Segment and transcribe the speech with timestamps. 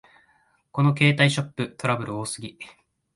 [0.71, 2.57] この携帯ショップ、トラブル多すぎ